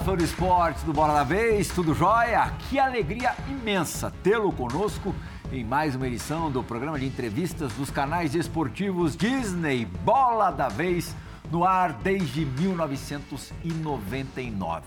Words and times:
fã 0.00 0.16
do 0.16 0.24
esporte 0.24 0.84
do 0.84 0.92
Bola 0.92 1.14
da 1.14 1.24
Vez, 1.24 1.68
tudo 1.68 1.94
jóia? 1.94 2.52
Que 2.68 2.78
alegria 2.78 3.34
imensa 3.48 4.12
tê-lo 4.22 4.52
conosco 4.52 5.14
em 5.50 5.64
mais 5.64 5.96
uma 5.96 6.06
edição 6.06 6.50
do 6.50 6.62
programa 6.62 6.98
de 6.98 7.06
entrevistas 7.06 7.72
dos 7.72 7.90
canais 7.90 8.34
esportivos 8.34 9.16
Disney 9.16 9.84
Bola 9.84 10.50
da 10.50 10.68
Vez, 10.68 11.14
no 11.50 11.64
ar 11.64 11.94
desde 11.94 12.44
1999. 12.44 14.84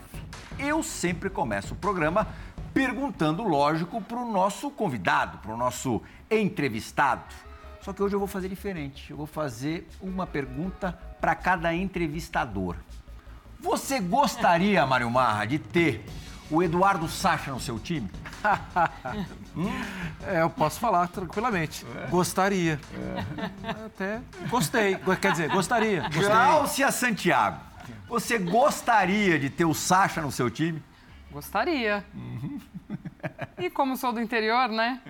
Eu 0.60 0.84
sempre 0.84 1.30
começo 1.30 1.74
o 1.74 1.78
programa 1.78 2.28
perguntando, 2.74 3.44
lógico, 3.44 4.02
para 4.02 4.20
o 4.20 4.32
nosso 4.32 4.70
convidado, 4.70 5.40
para 5.40 5.54
o 5.54 5.58
nosso 5.58 6.02
entrevistado. 6.30 7.24
Só 7.82 7.94
que 7.94 8.04
hoje 8.04 8.16
eu 8.16 8.20
vou 8.20 8.28
fazer 8.28 8.50
diferente. 8.50 9.10
Eu 9.10 9.18
vou 9.18 9.26
fazer 9.26 9.88
uma 10.02 10.28
pergunta 10.28 10.92
para 11.20 11.34
cada 11.34 11.74
entrevistador. 11.74 12.76
Você 13.60 14.00
gostaria, 14.00 14.86
Mário 14.86 15.10
Marra, 15.12 15.46
de 15.46 15.60
ter 15.60 16.06
o 16.50 16.64
Eduardo 16.64 17.08
Sacha 17.08 17.52
no 17.52 17.60
seu 17.60 17.78
time? 17.80 18.10
hum? 19.56 19.70
É, 20.28 20.42
eu 20.42 20.50
posso 20.50 20.80
falar 20.80 21.08
tranquilamente. 21.08 21.86
É. 21.96 22.08
Gostaria. 22.08 22.80
É. 22.94 23.86
Até 23.86 24.22
gostei. 24.50 24.98
Quer 25.22 25.32
dizer, 25.32 25.50
gostaria. 25.50 26.10
Cláudia 26.10 26.92
Santiago, 26.92 27.58
você 28.08 28.38
gostaria 28.38 29.40
de 29.40 29.50
ter 29.50 29.64
o 29.64 29.74
Sacha 29.74 30.22
no 30.22 30.32
seu 30.32 30.50
time? 30.50 30.84
Gostaria. 31.32 32.04
Uhum. 32.14 32.60
E 33.58 33.70
como 33.70 33.96
sou 33.96 34.12
do 34.12 34.20
interior, 34.20 34.68
né? 34.68 35.02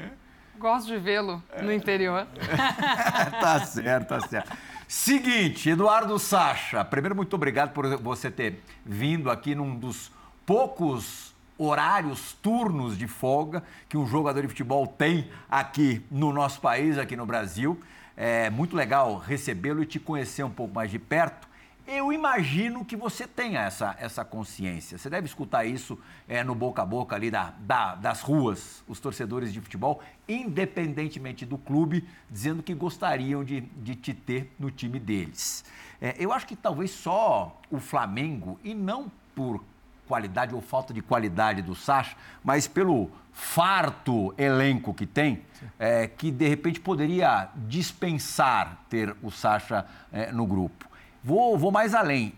Gosto 0.59 0.87
de 0.87 0.97
vê-lo 0.97 1.41
no 1.61 1.73
interior. 1.73 2.27
tá 3.41 3.65
certo, 3.65 4.07
tá 4.07 4.21
certo. 4.27 4.57
Seguinte, 4.91 5.69
Eduardo 5.69 6.17
Sacha, 6.17 6.83
primeiro, 6.83 7.15
muito 7.15 7.31
obrigado 7.35 7.73
por 7.73 7.85
você 7.97 8.31
ter 8.31 8.59
vindo 8.83 9.29
aqui 9.29 9.53
num 9.53 9.75
dos 9.75 10.11
poucos 10.47 11.31
horários, 11.59 12.33
turnos 12.41 12.97
de 12.97 13.05
folga 13.05 13.61
que 13.87 13.95
um 13.95 14.07
jogador 14.07 14.41
de 14.41 14.47
futebol 14.47 14.87
tem 14.87 15.29
aqui 15.47 16.03
no 16.09 16.33
nosso 16.33 16.59
país, 16.59 16.97
aqui 16.97 17.15
no 17.15 17.23
Brasil. 17.23 17.79
É 18.17 18.49
muito 18.49 18.75
legal 18.75 19.19
recebê-lo 19.19 19.83
e 19.83 19.85
te 19.85 19.99
conhecer 19.99 20.41
um 20.41 20.49
pouco 20.49 20.73
mais 20.73 20.89
de 20.89 20.97
perto. 20.97 21.47
Eu 21.91 22.13
imagino 22.13 22.85
que 22.85 22.95
você 22.95 23.25
tenha 23.25 23.61
essa, 23.61 23.95
essa 23.99 24.23
consciência. 24.23 24.95
Você 24.95 25.09
deve 25.09 25.25
escutar 25.25 25.65
isso 25.65 25.97
é, 26.27 26.43
no 26.43 26.53
boca 26.53 26.83
a 26.83 26.85
boca 26.85 27.15
ali 27.15 27.31
da, 27.31 27.51
da, 27.61 27.95
das 27.95 28.21
ruas, 28.21 28.83
os 28.87 28.99
torcedores 28.99 29.51
de 29.51 29.59
futebol, 29.59 29.99
independentemente 30.27 31.47
do 31.47 31.57
clube, 31.57 32.07
dizendo 32.29 32.61
que 32.61 32.75
gostariam 32.75 33.43
de, 33.43 33.61
de 33.61 33.95
te 33.95 34.13
ter 34.13 34.53
no 34.59 34.69
time 34.69 34.99
deles. 34.99 35.65
É, 35.99 36.15
eu 36.19 36.31
acho 36.31 36.45
que 36.45 36.55
talvez 36.55 36.91
só 36.91 37.59
o 37.71 37.79
Flamengo, 37.79 38.59
e 38.63 38.75
não 38.75 39.11
por 39.33 39.63
qualidade 40.07 40.53
ou 40.53 40.61
falta 40.61 40.93
de 40.93 41.01
qualidade 41.01 41.63
do 41.63 41.73
Sacha, 41.73 42.15
mas 42.43 42.67
pelo 42.67 43.09
farto 43.33 44.31
elenco 44.37 44.93
que 44.93 45.07
tem, 45.07 45.41
é, 45.79 46.07
que 46.07 46.29
de 46.29 46.47
repente 46.47 46.79
poderia 46.79 47.49
dispensar 47.67 48.85
ter 48.87 49.15
o 49.23 49.31
Sacha 49.31 49.87
é, 50.11 50.31
no 50.31 50.45
grupo. 50.45 50.88
Vou, 51.23 51.57
vou 51.57 51.71
mais 51.71 51.93
além. 51.93 52.33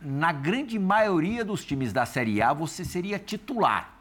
Na 0.00 0.32
grande 0.32 0.78
maioria 0.78 1.44
dos 1.44 1.64
times 1.64 1.92
da 1.92 2.06
Série 2.06 2.40
A, 2.40 2.52
você 2.52 2.84
seria 2.84 3.18
titular. 3.18 3.94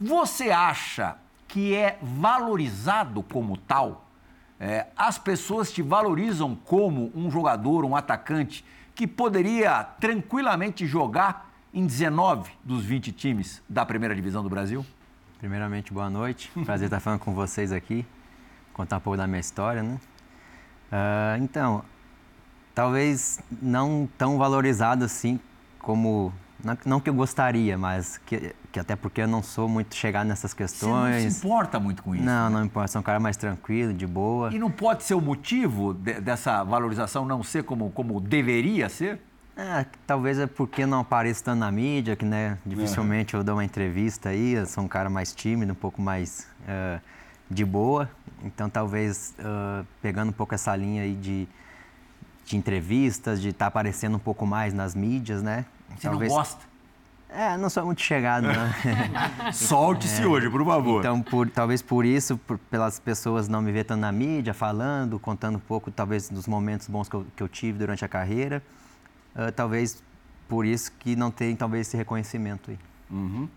Você 0.00 0.50
acha 0.50 1.16
que 1.46 1.74
é 1.74 1.98
valorizado 2.00 3.22
como 3.22 3.56
tal? 3.56 4.08
É, 4.58 4.86
as 4.96 5.18
pessoas 5.18 5.72
te 5.72 5.82
valorizam 5.82 6.54
como 6.54 7.12
um 7.14 7.30
jogador, 7.30 7.84
um 7.84 7.96
atacante 7.96 8.64
que 8.94 9.06
poderia 9.06 9.84
tranquilamente 10.00 10.86
jogar 10.86 11.50
em 11.74 11.84
19 11.84 12.50
dos 12.62 12.84
20 12.84 13.12
times 13.12 13.62
da 13.68 13.84
primeira 13.84 14.14
divisão 14.14 14.42
do 14.42 14.48
Brasil? 14.48 14.84
Primeiramente, 15.38 15.92
boa 15.92 16.08
noite. 16.08 16.50
Prazer 16.64 16.86
estar 16.86 17.00
falando 17.00 17.20
com 17.20 17.34
vocês 17.34 17.72
aqui, 17.72 18.06
contar 18.72 18.98
um 18.98 19.00
pouco 19.00 19.16
da 19.16 19.26
minha 19.26 19.40
história, 19.40 19.82
né? 19.82 19.98
Uh, 20.92 21.42
então, 21.42 21.84
talvez 22.74 23.40
não 23.60 24.08
tão 24.18 24.38
valorizado 24.38 25.04
assim 25.04 25.38
como 25.78 26.32
não, 26.64 26.78
não, 26.86 27.00
que 27.00 27.10
eu 27.10 27.14
gostaria, 27.14 27.76
mas 27.76 28.18
que, 28.18 28.54
que, 28.70 28.78
até 28.78 28.94
porque 28.94 29.22
eu 29.22 29.26
não 29.26 29.42
sou 29.42 29.68
muito 29.68 29.96
chegado 29.96 30.28
nessas 30.28 30.54
questões. 30.54 31.16
Você 31.16 31.24
não 31.24 31.30
se 31.30 31.38
importa 31.38 31.80
muito 31.80 32.02
com 32.02 32.14
isso? 32.14 32.24
Não, 32.24 32.48
né? 32.48 32.56
não 32.56 32.64
importa. 32.64 32.88
Sou 32.88 33.00
um 33.00 33.02
cara 33.02 33.18
mais 33.18 33.36
tranquilo, 33.36 33.92
de 33.92 34.06
boa. 34.06 34.54
E 34.54 34.58
não 34.58 34.70
pode 34.70 35.02
ser 35.02 35.14
o 35.14 35.20
motivo 35.20 35.92
de, 35.92 36.20
dessa 36.20 36.62
valorização 36.62 37.24
não 37.24 37.42
ser 37.42 37.64
como, 37.64 37.90
como 37.90 38.20
deveria 38.20 38.88
ser? 38.88 39.20
É, 39.56 39.84
talvez 40.06 40.38
é 40.38 40.46
porque 40.46 40.86
não 40.86 41.00
apareço 41.00 41.42
tanto 41.44 41.58
na 41.58 41.70
mídia, 41.70 42.16
que 42.16 42.24
né, 42.24 42.56
dificilmente 42.64 43.34
eu 43.34 43.42
dou 43.42 43.56
uma 43.56 43.64
entrevista 43.64 44.28
aí. 44.28 44.52
Eu 44.52 44.66
sou 44.66 44.84
um 44.84 44.88
cara 44.88 45.10
mais 45.10 45.34
tímido, 45.34 45.72
um 45.72 45.76
pouco 45.76 46.00
mais 46.00 46.46
uh, 46.62 47.00
de 47.50 47.64
boa. 47.64 48.08
Então, 48.44 48.70
talvez 48.70 49.34
uh, 49.40 49.84
pegando 50.00 50.30
um 50.30 50.32
pouco 50.32 50.54
essa 50.54 50.74
linha 50.76 51.02
aí 51.02 51.14
de 51.14 51.48
de 52.44 52.56
entrevistas, 52.56 53.40
de 53.40 53.50
estar 53.50 53.66
tá 53.66 53.68
aparecendo 53.68 54.16
um 54.16 54.20
pouco 54.20 54.46
mais 54.46 54.72
nas 54.74 54.94
mídias, 54.94 55.42
né? 55.42 55.64
Você 55.96 56.08
Talvez... 56.08 56.30
não 56.30 56.38
gosta? 56.38 56.72
É, 57.34 57.56
não 57.56 57.70
sou 57.70 57.86
muito 57.86 58.02
chegado, 58.02 58.46
né? 58.46 58.74
Solte-se 59.54 60.22
é. 60.22 60.26
hoje, 60.26 60.50
por 60.50 60.62
favor. 60.66 61.00
Então, 61.00 61.22
por, 61.22 61.48
talvez 61.48 61.80
por 61.80 62.04
isso, 62.04 62.36
por, 62.36 62.58
pelas 62.58 63.00
pessoas 63.00 63.48
não 63.48 63.62
me 63.62 63.72
ver 63.72 63.84
tanto 63.84 64.00
na 64.00 64.12
mídia, 64.12 64.52
falando, 64.52 65.18
contando 65.18 65.56
um 65.56 65.60
pouco, 65.60 65.90
talvez, 65.90 66.28
dos 66.28 66.46
momentos 66.46 66.88
bons 66.88 67.08
que 67.08 67.16
eu, 67.16 67.26
que 67.34 67.42
eu 67.42 67.48
tive 67.48 67.78
durante 67.78 68.04
a 68.04 68.08
carreira, 68.08 68.62
uh, 69.34 69.50
talvez 69.50 70.02
por 70.46 70.66
isso 70.66 70.92
que 70.98 71.16
não 71.16 71.30
tem, 71.30 71.56
talvez, 71.56 71.88
esse 71.88 71.96
reconhecimento 71.96 72.70
aí. 72.70 72.78
Uhum. 73.10 73.48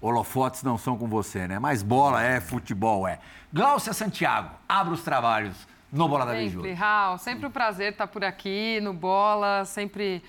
Holofotes 0.00 0.64
não 0.64 0.76
são 0.76 0.98
com 0.98 1.06
você, 1.06 1.46
né? 1.46 1.60
Mas 1.60 1.84
bola 1.84 2.20
é 2.20 2.40
futebol, 2.40 3.06
é. 3.06 3.20
Glaucia 3.52 3.92
Santiago, 3.92 4.50
abra 4.68 4.92
os 4.92 5.02
trabalhos 5.02 5.56
no 5.92 6.08
Bola 6.08 6.24
da 6.24 6.32
Vez 6.32 6.52
Sempre, 6.52 6.72
Raul, 6.72 7.18
sempre 7.18 7.46
um 7.46 7.50
prazer 7.50 7.92
estar 7.92 8.06
por 8.06 8.24
aqui 8.24 8.80
no 8.80 8.92
Bola, 8.92 9.64
sempre 9.64 10.22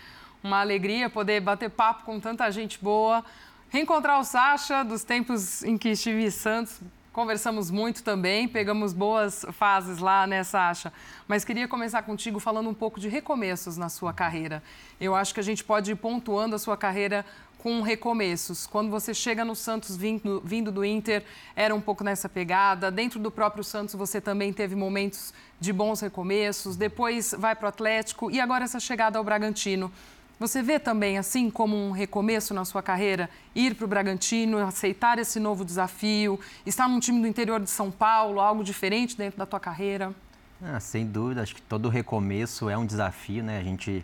uma 0.44 0.60
alegria 0.60 1.10
poder 1.10 1.40
bater 1.40 1.70
papo 1.70 2.04
com 2.04 2.20
tanta 2.20 2.50
gente 2.52 2.80
boa. 2.82 3.24
Reencontrar 3.70 4.20
o 4.20 4.24
Sacha 4.24 4.84
dos 4.84 5.04
tempos 5.04 5.64
em 5.64 5.78
que 5.78 5.90
estive 5.90 6.26
em 6.26 6.32
Santos, 6.32 6.82
Conversamos 7.12 7.70
muito 7.70 8.04
também, 8.04 8.48
pegamos 8.48 8.94
boas 8.94 9.46
fases 9.52 9.98
lá, 9.98 10.26
né, 10.26 10.46
Sasha? 10.46 10.94
Mas 11.28 11.44
queria 11.44 11.68
começar 11.68 12.04
contigo 12.04 12.40
falando 12.40 12.70
um 12.70 12.74
pouco 12.74 13.02
de 13.02 13.10
recomeços 13.10 13.76
na 13.76 13.90
sua 13.90 14.14
carreira. 14.14 14.64
Eu 15.00 15.14
acho 15.14 15.34
que 15.34 15.42
a 15.42 15.44
gente 15.44 15.62
pode 15.62 15.92
ir 15.92 15.96
pontuando 15.96 16.56
a 16.56 16.60
sua 16.60 16.78
carreira 16.78 17.26
com 17.62 17.82
recomeços. 17.82 18.66
Quando 18.66 18.90
você 18.90 19.14
chega 19.14 19.46
no 19.46 19.56
Santos 19.56 19.96
vindo, 19.96 20.42
vindo 20.44 20.72
do 20.72 20.84
Inter, 20.84 21.24
era 21.56 21.76
um 21.76 21.80
pouco 21.80 22.04
nessa 22.04 22.28
pegada. 22.28 22.90
Dentro 22.90 23.20
do 23.20 23.30
próprio 23.30 23.64
Santos, 23.64 23.94
você 23.94 24.20
também 24.20 24.52
teve 24.52 24.76
momentos 24.76 25.32
de 25.60 25.72
bons 25.72 26.02
recomeços. 26.02 26.76
Depois 26.76 27.36
vai 27.38 27.56
para 27.56 27.68
o 27.68 27.70
Atlético 27.70 28.32
e 28.32 28.40
agora 28.40 28.64
essa 28.64 28.80
chegada 28.80 29.20
ao 29.20 29.24
Bragantino. 29.24 29.92
Você 30.40 30.64
vê 30.64 30.80
também 30.80 31.20
assim 31.20 31.52
como 31.52 31.78
um 31.78 31.92
recomeço 31.92 32.52
na 32.52 32.66
sua 32.66 32.82
carreira, 32.82 33.30
ir 33.54 33.76
para 33.76 33.86
o 33.86 33.88
Bragantino, 33.88 34.58
aceitar 34.58 35.20
esse 35.20 35.40
novo 35.40 35.64
desafio, 35.64 36.40
estar 36.66 36.90
num 36.90 37.00
time 37.00 37.22
do 37.22 37.28
interior 37.28 37.60
de 37.60 37.70
São 37.70 37.92
Paulo, 37.92 38.40
algo 38.40 38.64
diferente 38.64 39.16
dentro 39.16 39.38
da 39.38 39.46
tua 39.46 39.60
carreira? 39.60 40.12
Ah, 40.60 40.80
sem 40.80 41.06
dúvida, 41.06 41.44
acho 41.44 41.54
que 41.54 41.62
todo 41.62 41.90
recomeço 41.90 42.72
é 42.72 42.76
um 42.76 42.88
desafio, 42.88 43.44
né? 43.44 43.60
A 43.60 43.64
gente, 43.64 44.04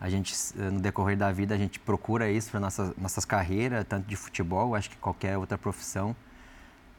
a 0.00 0.08
gente 0.08 0.34
no 0.56 0.80
decorrer 0.80 1.16
da 1.16 1.30
vida 1.32 1.54
a 1.54 1.58
gente 1.58 1.78
procura 1.80 2.30
isso 2.30 2.50
para 2.50 2.60
nossas 2.60 2.96
nossas 2.96 3.24
carreiras, 3.24 3.84
tanto 3.88 4.06
de 4.06 4.16
futebol, 4.16 4.74
acho 4.74 4.90
que 4.90 4.96
qualquer 4.96 5.36
outra 5.36 5.58
profissão. 5.58 6.14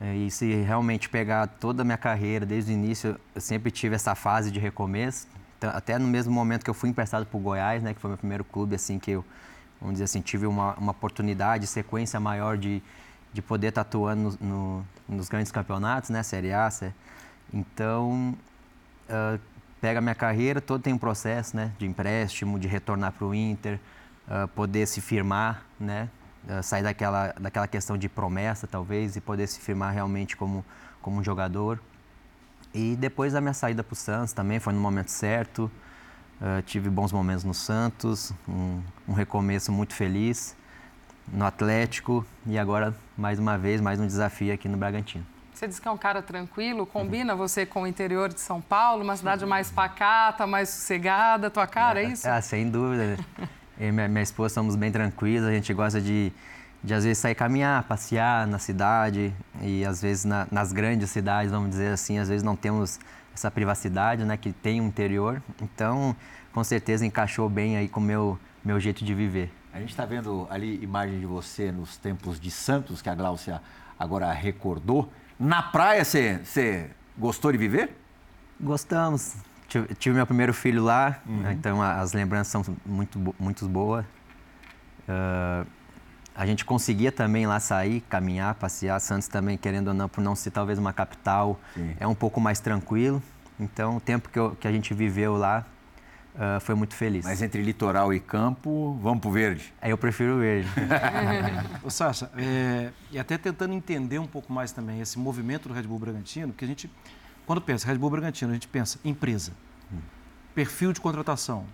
É, 0.02 0.16
e 0.16 0.32
se 0.32 0.54
realmente 0.62 1.10
pegar 1.10 1.46
toda 1.48 1.82
a 1.82 1.86
minha 1.86 1.98
carreira, 1.98 2.46
desde 2.46 2.72
o 2.72 2.74
início, 2.74 3.20
eu 3.36 3.42
sempre 3.42 3.70
tive 3.70 3.96
essa 3.96 4.16
fase 4.16 4.50
de 4.50 4.60
recomeço, 4.60 5.28
até 5.62 6.00
no 6.00 6.08
mesmo 6.08 6.32
momento 6.34 6.64
que 6.64 6.70
eu 6.70 6.74
fui 6.74 6.90
emprestado 6.90 7.26
para 7.26 7.38
o 7.38 7.40
Goiás, 7.42 7.84
né, 7.84 7.94
que 7.94 8.00
foi 8.00 8.10
meu 8.10 8.18
primeiro 8.18 8.46
clube, 8.46 8.76
assim, 8.76 8.98
que 8.98 9.12
eu, 9.12 9.26
vamos 9.82 9.96
dizer 9.96 10.06
assim, 10.06 10.22
tive 10.22 10.46
uma, 10.46 10.74
uma 10.76 10.92
oportunidade, 10.92 11.68
sequência 11.68 12.18
maior 12.18 12.58
de, 12.58 12.82
de 13.34 13.42
poder 13.42 13.68
estar 13.68 13.82
atuando 13.82 14.38
no, 14.40 14.48
no, 14.48 15.18
nos 15.18 15.28
grandes 15.28 15.52
campeonatos, 15.52 16.10
né, 16.10 16.24
Série 16.24 16.54
A. 16.54 16.72
Série... 16.72 16.94
Então, 17.54 18.38
uh, 19.10 19.40
pega 19.80 20.00
a 20.00 20.02
minha 20.02 20.16
carreira, 20.16 20.60
todo 20.60 20.82
tem 20.82 20.94
um 20.94 20.98
processo, 20.98 21.56
né, 21.56 21.72
de 21.78 21.86
empréstimo, 21.86 22.60
de 22.60 22.68
retornar 22.68 23.14
para 23.14 23.26
o 23.26 23.34
Inter, 23.34 23.80
uh, 24.28 24.48
poder 24.50 24.88
se 24.88 25.02
firmar, 25.02 25.64
né, 25.80 26.10
uh, 26.48 26.62
sair 26.62 26.84
daquela, 26.84 27.34
daquela 27.40 27.68
questão 27.68 27.98
de 27.98 28.10
promessa, 28.10 28.68
talvez, 28.68 29.16
e 29.16 29.22
poder 29.22 29.48
se 29.48 29.60
firmar 29.60 29.94
realmente 29.94 30.36
como, 30.36 30.66
como 31.02 31.20
um 31.20 31.24
jogador. 31.24 31.80
E 32.74 32.96
depois 32.96 33.34
da 33.34 33.42
minha 33.42 33.54
saída 33.54 33.84
para 33.84 33.94
o 33.94 33.96
Santos 33.96 34.34
também 34.34 34.60
foi 34.60 34.74
no 34.74 34.80
momento 34.80 35.10
certo. 35.10 35.72
Uh, 36.40 36.62
tive 36.62 36.90
bons 36.90 37.12
momentos 37.12 37.44
no 37.44 37.54
Santos, 37.54 38.32
um, 38.48 38.82
um, 39.08 39.14
recomeço 39.14 39.74
muito 39.74 39.94
feliz 39.94 40.56
no 41.28 41.46
Atlético 41.46 42.26
e 42.46 42.58
agora 42.58 42.96
mais 43.18 43.38
uma 43.40 43.58
vez 43.58 43.82
mais 43.82 44.00
um 44.00 44.08
desafio 44.08 44.54
aqui 44.54 44.70
no 44.70 44.78
Bragantino. 44.78 45.26
Você 45.60 45.68
diz 45.68 45.78
que 45.78 45.90
é 45.90 45.92
um 45.92 45.98
cara 45.98 46.22
tranquilo, 46.22 46.86
combina 46.86 47.34
uhum. 47.34 47.40
você 47.40 47.66
com 47.66 47.82
o 47.82 47.88
interior 47.88 48.32
de 48.32 48.40
São 48.40 48.62
Paulo, 48.62 49.04
uma 49.04 49.18
cidade 49.18 49.46
mais 49.46 49.70
pacata, 49.70 50.48
mais 50.48 50.70
sossegada, 50.70 51.50
tua 51.50 51.68
cara, 51.68 52.02
é, 52.02 52.06
é 52.06 52.08
isso? 52.14 52.30
Ah, 52.30 52.42
sem 52.42 52.70
dúvida. 52.70 53.18
e 53.78 53.92
minha, 53.92 54.08
minha 54.08 54.24
esposa 54.24 54.54
somos 54.54 54.78
bem 54.78 54.90
tranquilos, 54.90 55.46
a 55.46 55.52
gente 55.52 55.74
gosta 55.74 56.00
de, 56.00 56.32
de 56.82 56.94
às 56.94 57.04
vezes 57.04 57.18
sair 57.18 57.36
caminhar, 57.36 57.84
passear 57.84 58.48
na 58.48 58.58
cidade 58.58 59.36
e 59.62 59.84
às 59.84 60.02
vezes 60.02 60.24
na, 60.24 60.48
nas 60.50 60.72
grandes 60.72 61.10
cidades, 61.10 61.52
vamos 61.52 61.72
dizer 61.72 61.92
assim, 61.92 62.20
às 62.20 62.30
vezes 62.30 62.42
não 62.42 62.56
temos 62.56 62.98
essa 63.36 63.52
privacidade, 63.52 64.24
né, 64.24 64.38
que 64.38 64.54
tem 64.54 64.80
o 64.80 64.86
interior. 64.86 65.44
Então, 65.62 66.16
com 66.54 66.64
certeza 66.64 67.06
encaixou 67.06 67.50
bem 67.50 67.76
aí 67.76 67.90
com 67.90 68.00
o 68.00 68.04
meu, 68.04 68.40
meu 68.64 68.80
jeito 68.80 69.04
de 69.04 69.14
viver. 69.14 69.52
A 69.74 69.80
gente 69.82 69.90
está 69.90 70.06
vendo 70.06 70.48
ali 70.50 70.82
imagem 70.82 71.20
de 71.20 71.26
você 71.26 71.70
nos 71.70 71.98
tempos 71.98 72.40
de 72.40 72.50
Santos, 72.50 73.02
que 73.02 73.10
a 73.10 73.14
Gláucia 73.14 73.62
agora 74.00 74.32
recordou. 74.32 75.12
Na 75.40 75.64
praia, 75.64 76.04
você 76.04 76.90
gostou 77.18 77.52
de 77.52 77.58
viver? 77.58 77.96
Gostamos. 78.60 79.36
Tive, 79.70 79.96
tive 79.96 80.16
meu 80.16 80.28
primeiro 80.28 80.54
filho 80.54 80.84
lá, 80.84 81.20
uhum. 81.26 81.50
então 81.52 81.82
as 81.82 82.12
lembranças 82.12 82.52
são 82.52 82.76
muito, 82.86 83.36
muito 83.40 83.66
boas. 83.70 84.04
Uh, 85.08 85.66
a 86.36 86.46
gente 86.46 86.66
conseguia 86.66 87.12
também 87.12 87.48
lá 87.48 87.60
sair, 87.60 88.02
caminhar, 88.02 88.56
passear. 88.56 89.00
Santos 89.00 89.28
também, 89.28 89.58
querendo 89.58 89.90
ou 89.90 89.94
não, 89.94 90.10
por 90.10 90.22
não 90.22 90.36
ser 90.36 90.52
talvez 90.52 90.78
uma 90.78 90.92
capital, 90.92 91.60
Sim. 91.74 91.96
é 92.00 92.08
um 92.08 92.16
pouco 92.16 92.42
mais 92.42 92.60
tranquilo. 92.60 93.22
Então, 93.60 93.98
o 93.98 94.00
tempo 94.02 94.30
que, 94.30 94.40
eu, 94.40 94.56
que 94.60 94.68
a 94.68 94.72
gente 94.72 94.94
viveu 94.94 95.38
lá 95.38 95.66
uh, 96.40 96.60
foi 96.62 96.74
muito 96.74 96.96
feliz. 96.96 97.26
Mas 97.26 97.42
entre 97.42 97.62
litoral 97.62 98.14
e 98.14 98.20
campo, 98.20 98.98
vamos 99.02 99.20
para 99.20 99.30
o 99.30 99.32
verde? 99.32 99.74
Aí 99.82 99.92
eu 99.92 99.98
prefiro 99.98 100.38
o 100.38 100.40
verde. 100.40 100.68
Ô, 101.84 101.90
Sasha, 101.90 102.32
é, 102.38 102.90
e 103.12 103.20
até 103.20 103.38
tentando 103.38 103.74
entender 103.74 104.18
um 104.18 104.28
pouco 104.28 104.52
mais 104.52 104.72
também 104.72 105.02
esse 105.02 105.20
movimento 105.20 105.68
do 105.68 105.76
Red 105.76 105.84
Bull 105.84 106.00
Bragantino, 106.00 106.48
porque 106.48 106.66
a 106.66 106.68
gente 106.68 106.90
quando 107.50 107.62
pensa 107.62 107.88
Red 107.88 107.98
Bull 107.98 108.12
Bragantino, 108.12 108.52
a 108.52 108.54
gente 108.54 108.68
pensa 108.68 109.00
empresa, 109.04 109.54
perfil 110.54 110.94
de 110.94 111.02
contratação. 111.02 111.66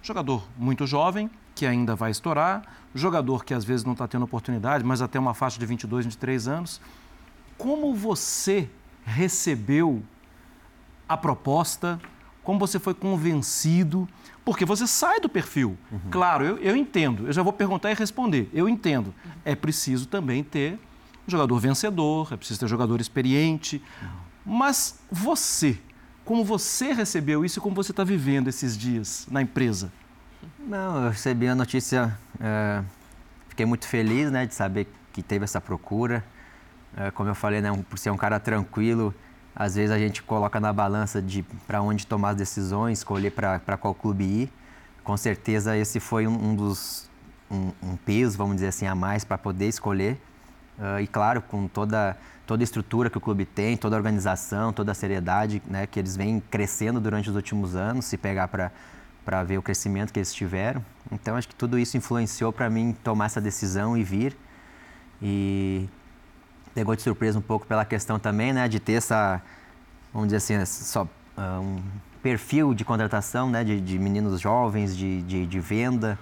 Jogador 0.00 0.46
muito 0.56 0.86
jovem, 0.86 1.28
que 1.52 1.66
ainda 1.66 1.96
vai 1.96 2.12
estourar, 2.12 2.62
jogador 2.94 3.44
que 3.44 3.52
às 3.52 3.64
vezes 3.64 3.84
não 3.84 3.90
está 3.90 4.06
tendo 4.06 4.24
oportunidade, 4.24 4.84
mas 4.84 5.02
até 5.02 5.18
uma 5.18 5.34
faixa 5.34 5.58
de 5.58 5.66
22, 5.66 6.04
23 6.04 6.46
anos. 6.46 6.80
Como 7.58 7.92
você 7.92 8.70
recebeu 9.04 10.00
a 11.08 11.16
proposta? 11.16 12.00
Como 12.46 12.60
você 12.60 12.78
foi 12.78 12.94
convencido? 12.94 14.08
Porque 14.44 14.64
você 14.64 14.86
sai 14.86 15.18
do 15.18 15.28
perfil. 15.28 15.76
Uhum. 15.90 15.98
Claro, 16.12 16.44
eu, 16.44 16.58
eu 16.58 16.76
entendo. 16.76 17.26
Eu 17.26 17.32
já 17.32 17.42
vou 17.42 17.52
perguntar 17.52 17.90
e 17.90 17.94
responder. 17.94 18.48
Eu 18.54 18.68
entendo. 18.68 19.12
É 19.44 19.56
preciso 19.56 20.06
também 20.06 20.44
ter 20.44 20.74
um 21.26 21.30
jogador 21.32 21.58
vencedor, 21.58 22.28
é 22.30 22.36
preciso 22.36 22.60
ter 22.60 22.66
um 22.66 22.68
jogador 22.68 23.00
experiente. 23.00 23.82
Uhum. 24.00 24.08
Mas 24.58 25.00
você, 25.10 25.76
como 26.24 26.44
você 26.44 26.92
recebeu 26.92 27.44
isso 27.44 27.58
e 27.58 27.60
como 27.60 27.74
você 27.74 27.90
está 27.90 28.04
vivendo 28.04 28.46
esses 28.46 28.78
dias 28.78 29.26
na 29.28 29.42
empresa? 29.42 29.92
Não, 30.56 31.02
eu 31.02 31.10
recebi 31.10 31.48
a 31.48 31.54
notícia, 31.56 32.16
é, 32.38 32.80
fiquei 33.48 33.66
muito 33.66 33.88
feliz 33.88 34.30
né, 34.30 34.46
de 34.46 34.54
saber 34.54 34.86
que 35.12 35.20
teve 35.20 35.42
essa 35.42 35.60
procura. 35.60 36.24
É, 36.96 37.10
como 37.10 37.28
eu 37.28 37.34
falei, 37.34 37.60
né, 37.60 37.76
por 37.90 37.98
ser 37.98 38.10
um 38.10 38.16
cara 38.16 38.38
tranquilo, 38.38 39.12
às 39.56 39.74
vezes 39.74 39.90
a 39.90 39.98
gente 39.98 40.22
coloca 40.22 40.60
na 40.60 40.70
balança 40.70 41.22
de 41.22 41.42
para 41.66 41.80
onde 41.80 42.06
tomar 42.06 42.30
as 42.30 42.36
decisões, 42.36 42.98
escolher 42.98 43.30
para 43.30 43.76
qual 43.78 43.94
clube 43.94 44.22
ir. 44.22 44.52
Com 45.02 45.16
certeza 45.16 45.74
esse 45.74 45.98
foi 45.98 46.26
um, 46.26 46.50
um 46.50 46.54
dos 46.54 47.08
um, 47.50 47.72
um, 47.82 47.96
peso, 47.96 48.36
vamos 48.36 48.56
dizer 48.56 48.68
assim, 48.68 48.86
a 48.86 48.94
mais 48.94 49.24
para 49.24 49.38
poder 49.38 49.68
escolher. 49.68 50.20
Uh, 50.78 51.00
e 51.00 51.06
claro, 51.06 51.40
com 51.40 51.66
toda 51.66 52.16
toda 52.46 52.62
a 52.62 52.64
estrutura 52.64 53.10
que 53.10 53.18
o 53.18 53.20
clube 53.20 53.44
tem, 53.44 53.76
toda 53.76 53.96
a 53.96 53.98
organização, 53.98 54.72
toda 54.72 54.92
a 54.92 54.94
seriedade 54.94 55.60
né, 55.66 55.86
que 55.86 55.98
eles 55.98 56.16
vêm 56.16 56.38
crescendo 56.38 57.00
durante 57.00 57.28
os 57.28 57.34
últimos 57.34 57.74
anos, 57.74 58.04
se 58.04 58.16
pegar 58.16 58.46
para 58.46 59.42
ver 59.42 59.58
o 59.58 59.62
crescimento 59.62 60.12
que 60.12 60.20
eles 60.20 60.32
tiveram. 60.32 60.84
Então, 61.10 61.34
acho 61.34 61.48
que 61.48 61.56
tudo 61.56 61.76
isso 61.76 61.96
influenciou 61.96 62.52
para 62.52 62.70
mim 62.70 62.96
tomar 63.02 63.26
essa 63.26 63.40
decisão 63.40 63.96
e 63.96 64.04
vir. 64.04 64.36
E 65.20 65.88
pegou 66.76 66.94
de 66.94 67.00
surpresa 67.00 67.38
um 67.38 67.42
pouco 67.42 67.66
pela 67.66 67.86
questão 67.86 68.18
também 68.18 68.52
né, 68.52 68.68
de 68.68 68.78
ter 68.78 68.92
essa, 68.92 69.40
vamos 70.12 70.28
dizer 70.28 70.36
assim, 70.36 70.66
só, 70.66 71.08
ah, 71.34 71.58
um 71.58 71.82
perfil 72.22 72.74
de 72.74 72.84
contratação 72.84 73.48
né, 73.48 73.64
de, 73.64 73.80
de 73.80 73.98
meninos 73.98 74.38
jovens, 74.38 74.94
de, 74.94 75.22
de, 75.22 75.46
de 75.46 75.58
venda. 75.58 76.18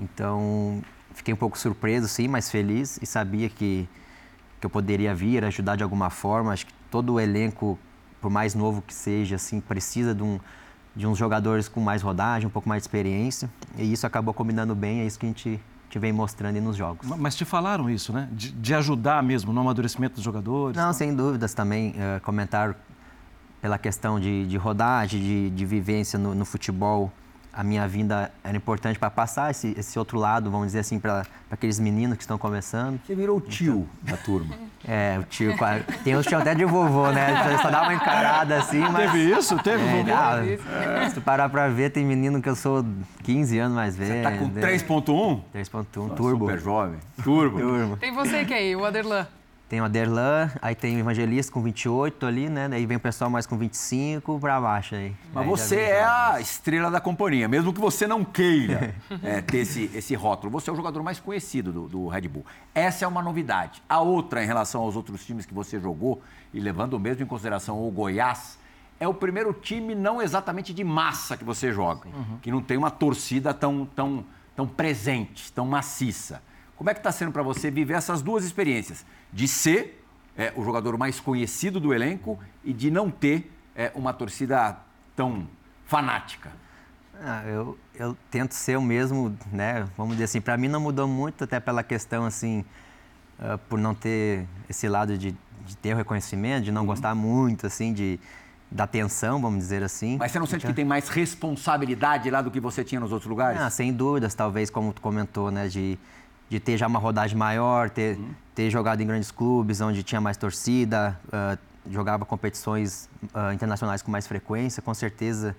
Então, 0.00 0.82
fiquei 1.14 1.32
um 1.32 1.36
pouco 1.36 1.56
surpreso, 1.56 2.08
sim, 2.08 2.26
mas 2.26 2.50
feliz 2.50 2.98
e 3.00 3.06
sabia 3.06 3.48
que 3.48 3.88
que 4.60 4.66
eu 4.66 4.70
poderia 4.70 5.14
vir, 5.14 5.42
ajudar 5.44 5.76
de 5.76 5.82
alguma 5.82 6.10
forma. 6.10 6.52
Acho 6.52 6.66
que 6.66 6.72
todo 6.90 7.14
o 7.14 7.20
elenco, 7.20 7.78
por 8.20 8.30
mais 8.30 8.54
novo 8.54 8.82
que 8.82 8.92
seja, 8.92 9.36
assim, 9.36 9.58
precisa 9.60 10.14
de, 10.14 10.22
um, 10.22 10.38
de 10.94 11.06
uns 11.06 11.16
jogadores 11.16 11.66
com 11.66 11.80
mais 11.80 12.02
rodagem, 12.02 12.46
um 12.46 12.50
pouco 12.50 12.68
mais 12.68 12.82
de 12.82 12.88
experiência. 12.88 13.48
E 13.78 13.90
isso 13.90 14.06
acabou 14.06 14.34
combinando 14.34 14.74
bem, 14.74 15.00
é 15.00 15.06
isso 15.06 15.18
que 15.18 15.24
a 15.24 15.28
gente, 15.30 15.60
te 15.90 15.98
vem 15.98 16.12
mostrando 16.12 16.60
nos 16.60 16.76
jogos. 16.76 17.06
Mas 17.18 17.34
te 17.34 17.44
falaram 17.44 17.90
isso, 17.90 18.12
né? 18.12 18.28
De, 18.30 18.52
de, 18.52 18.74
ajudar 18.74 19.22
mesmo 19.22 19.52
no 19.52 19.60
amadurecimento 19.60 20.14
dos 20.14 20.24
jogadores? 20.24 20.76
Não, 20.76 20.92
sem 20.92 21.14
dúvidas 21.14 21.52
também. 21.52 21.90
Uh, 21.90 22.20
comentaram 22.22 22.74
pela 23.60 23.76
questão 23.76 24.18
de, 24.18 24.46
de 24.46 24.56
rodagem, 24.56 25.20
de, 25.20 25.50
de 25.50 25.66
vivência 25.66 26.18
no, 26.18 26.34
no 26.34 26.44
futebol 26.44 27.12
a 27.52 27.64
minha 27.64 27.86
vinda 27.86 28.30
era 28.44 28.56
importante 28.56 28.98
para 28.98 29.10
passar 29.10 29.50
esse, 29.50 29.74
esse 29.76 29.98
outro 29.98 30.18
lado, 30.18 30.50
vamos 30.50 30.68
dizer 30.68 30.80
assim, 30.80 30.98
para 30.98 31.26
aqueles 31.50 31.78
meninos 31.78 32.16
que 32.16 32.22
estão 32.22 32.38
começando. 32.38 33.00
Você 33.04 33.14
virou 33.14 33.38
o 33.38 33.40
tio 33.40 33.88
então, 34.02 34.16
da 34.16 34.22
turma. 34.22 34.54
É, 34.88 35.18
o 35.20 35.24
tio. 35.24 35.54
Tem 36.02 36.16
uns 36.16 36.24
tio 36.24 36.38
até 36.38 36.54
de 36.54 36.64
vovô, 36.64 37.10
né? 37.12 37.58
Só 37.60 37.70
dá 37.70 37.82
uma 37.82 37.92
encarada 37.92 38.56
assim, 38.56 38.78
mas. 38.78 39.12
Teve 39.12 39.30
isso? 39.30 39.58
Teve 39.58 39.84
é, 39.84 39.92
vovô? 39.92 40.14
Ah, 40.14 40.40
é. 40.42 41.08
Se 41.10 41.16
tu 41.16 41.20
parar 41.20 41.50
para 41.50 41.68
ver, 41.68 41.90
tem 41.90 42.02
menino 42.02 42.40
que 42.40 42.48
eu 42.48 42.56
sou 42.56 42.82
15 43.22 43.58
anos 43.58 43.76
mais 43.76 43.94
velho. 43.94 44.14
Você 44.14 44.22
tá 44.22 44.38
com 44.38 44.48
3.1? 44.48 45.40
3.1, 45.54 46.14
turbo. 46.14 46.46
Super 46.46 46.58
jovem. 46.58 46.98
Turbo. 47.22 47.60
turbo. 47.60 47.96
Tem 47.98 48.10
você 48.10 48.46
que 48.46 48.54
aí, 48.54 48.74
o 48.74 48.82
Aderlan. 48.82 49.26
Tem 49.70 49.80
o 49.80 49.84
Aderlan, 49.84 50.50
aí 50.60 50.74
tem 50.74 50.96
o 50.96 50.98
Evangelista 50.98 51.52
com 51.52 51.62
28 51.62 52.26
ali, 52.26 52.48
né? 52.48 52.68
Daí 52.68 52.84
vem 52.86 52.96
o 52.96 53.00
pessoal 53.00 53.30
mais 53.30 53.46
com 53.46 53.56
25 53.56 54.40
para 54.40 54.60
baixo 54.60 54.96
aí. 54.96 55.14
Mas 55.32 55.44
aí 55.44 55.48
você 55.48 55.76
é 55.76 56.02
a 56.02 56.40
estrela 56.40 56.90
da 56.90 57.00
companhia, 57.00 57.46
mesmo 57.46 57.72
que 57.72 57.80
você 57.80 58.04
não 58.04 58.24
queira 58.24 58.92
é, 59.22 59.40
ter 59.40 59.58
esse, 59.58 59.88
esse 59.94 60.12
rótulo. 60.16 60.50
Você 60.50 60.70
é 60.70 60.72
o 60.72 60.76
jogador 60.76 61.04
mais 61.04 61.20
conhecido 61.20 61.72
do, 61.72 61.86
do, 61.86 62.08
Red 62.08 62.22
Bull. 62.22 62.44
Essa 62.74 63.04
é 63.04 63.08
uma 63.08 63.22
novidade. 63.22 63.80
A 63.88 64.00
outra, 64.00 64.42
em 64.42 64.46
relação 64.46 64.80
aos 64.80 64.96
outros 64.96 65.24
times 65.24 65.46
que 65.46 65.54
você 65.54 65.78
jogou, 65.78 66.20
e 66.52 66.58
levando 66.58 66.98
mesmo 66.98 67.22
em 67.22 67.26
consideração 67.26 67.80
o 67.80 67.88
Goiás, 67.92 68.58
é 68.98 69.06
o 69.06 69.14
primeiro 69.14 69.52
time 69.52 69.94
não 69.94 70.20
exatamente 70.20 70.74
de 70.74 70.82
massa 70.82 71.36
que 71.36 71.44
você 71.44 71.70
joga, 71.70 72.08
uhum. 72.08 72.38
que 72.42 72.50
não 72.50 72.60
tem 72.60 72.76
uma 72.76 72.90
torcida 72.90 73.54
tão, 73.54 73.86
tão, 73.86 74.24
tão 74.56 74.66
presente, 74.66 75.52
tão 75.52 75.64
maciça. 75.64 76.42
Como 76.80 76.88
é 76.88 76.94
que 76.94 77.00
está 77.00 77.12
sendo 77.12 77.30
para 77.30 77.42
você 77.42 77.70
viver 77.70 77.92
essas 77.92 78.22
duas 78.22 78.42
experiências? 78.42 79.04
De 79.30 79.46
ser 79.46 80.02
é, 80.34 80.50
o 80.56 80.64
jogador 80.64 80.96
mais 80.96 81.20
conhecido 81.20 81.78
do 81.78 81.92
elenco 81.92 82.38
e 82.64 82.72
de 82.72 82.90
não 82.90 83.10
ter 83.10 83.52
é, 83.76 83.92
uma 83.94 84.14
torcida 84.14 84.78
tão 85.14 85.46
fanática? 85.84 86.50
Ah, 87.22 87.42
eu, 87.44 87.76
eu 87.94 88.16
tento 88.30 88.52
ser 88.52 88.78
o 88.78 88.82
mesmo, 88.82 89.36
né? 89.52 89.86
Vamos 89.94 90.12
dizer 90.12 90.24
assim, 90.24 90.40
para 90.40 90.56
mim 90.56 90.68
não 90.68 90.80
mudou 90.80 91.06
muito, 91.06 91.44
até 91.44 91.60
pela 91.60 91.82
questão, 91.82 92.24
assim, 92.24 92.64
uh, 93.38 93.58
por 93.68 93.78
não 93.78 93.94
ter 93.94 94.46
esse 94.66 94.88
lado 94.88 95.18
de, 95.18 95.36
de 95.66 95.76
ter 95.76 95.92
o 95.92 95.98
reconhecimento, 95.98 96.64
de 96.64 96.72
não 96.72 96.80
uhum. 96.80 96.86
gostar 96.86 97.14
muito, 97.14 97.66
assim, 97.66 97.92
de, 97.92 98.18
da 98.70 98.84
atenção, 98.84 99.38
vamos 99.38 99.58
dizer 99.58 99.82
assim. 99.82 100.16
Mas 100.18 100.32
você 100.32 100.38
não 100.38 100.46
sente 100.46 100.60
então... 100.60 100.70
que 100.70 100.76
tem 100.76 100.86
mais 100.86 101.10
responsabilidade 101.10 102.30
lá 102.30 102.40
do 102.40 102.50
que 102.50 102.58
você 102.58 102.82
tinha 102.82 103.02
nos 103.02 103.12
outros 103.12 103.28
lugares? 103.28 103.60
Ah, 103.60 103.68
sem 103.68 103.92
dúvidas, 103.92 104.34
talvez, 104.34 104.70
como 104.70 104.94
tu 104.94 105.02
comentou, 105.02 105.50
né? 105.50 105.68
De 105.68 105.98
de 106.50 106.58
ter 106.58 106.76
já 106.76 106.88
uma 106.88 106.98
rodagem 106.98 107.38
maior, 107.38 107.88
ter, 107.88 108.18
uhum. 108.18 108.34
ter 108.54 108.68
jogado 108.70 109.00
em 109.00 109.06
grandes 109.06 109.30
clubes 109.30 109.80
onde 109.80 110.02
tinha 110.02 110.20
mais 110.20 110.36
torcida, 110.36 111.18
uh, 111.28 111.56
jogava 111.88 112.26
competições 112.26 113.08
uh, 113.32 113.54
internacionais 113.54 114.02
com 114.02 114.10
mais 114.10 114.26
frequência, 114.26 114.82
com 114.82 114.92
certeza 114.92 115.56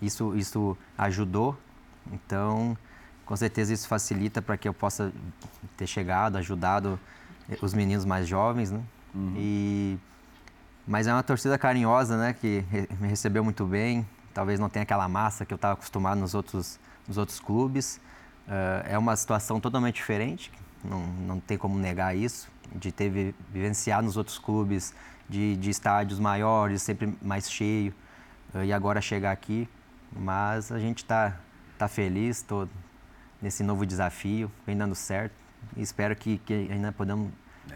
isso, 0.00 0.34
isso 0.36 0.78
ajudou. 0.96 1.58
Então, 2.12 2.78
com 3.26 3.36
certeza 3.36 3.74
isso 3.74 3.88
facilita 3.88 4.40
para 4.40 4.56
que 4.56 4.68
eu 4.68 4.72
possa 4.72 5.12
ter 5.76 5.88
chegado, 5.88 6.36
ajudado 6.36 6.98
os 7.60 7.74
meninos 7.74 8.04
mais 8.04 8.28
jovens, 8.28 8.70
né? 8.70 8.80
Uhum. 9.12 9.34
E 9.36 9.98
mas 10.86 11.06
é 11.06 11.12
uma 11.12 11.22
torcida 11.22 11.58
carinhosa, 11.58 12.16
né, 12.16 12.32
que 12.32 12.64
me 12.98 13.06
recebeu 13.06 13.44
muito 13.44 13.64
bem. 13.64 14.06
Talvez 14.32 14.58
não 14.58 14.68
tenha 14.68 14.82
aquela 14.82 15.08
massa 15.08 15.44
que 15.44 15.52
eu 15.52 15.56
estava 15.56 15.74
acostumado 15.74 16.18
nos 16.20 16.34
outros 16.34 16.78
nos 17.06 17.18
outros 17.18 17.40
clubes, 17.40 18.00
é 18.86 18.98
uma 18.98 19.14
situação 19.16 19.60
totalmente 19.60 19.96
diferente, 19.96 20.50
não, 20.84 21.06
não 21.06 21.40
tem 21.40 21.56
como 21.56 21.78
negar 21.78 22.16
isso, 22.16 22.50
de 22.74 22.92
ter 22.92 23.34
vivenciado 23.52 24.04
nos 24.04 24.16
outros 24.16 24.38
clubes, 24.38 24.94
de, 25.28 25.56
de 25.56 25.70
estádios 25.70 26.18
maiores, 26.18 26.82
sempre 26.82 27.16
mais 27.22 27.50
cheio, 27.50 27.94
uh, 28.54 28.64
e 28.64 28.72
agora 28.72 29.00
chegar 29.00 29.32
aqui. 29.32 29.68
Mas 30.12 30.72
a 30.72 30.78
gente 30.78 30.98
está 30.98 31.36
tá 31.78 31.86
feliz, 31.86 32.38
estou 32.38 32.68
nesse 33.40 33.62
novo 33.62 33.86
desafio, 33.86 34.50
vem 34.66 34.76
dando 34.76 34.94
certo, 34.94 35.34
e 35.76 35.82
espero 35.82 36.14
que, 36.16 36.38
que 36.38 36.68
ainda 36.70 36.92
podamos 36.92 37.30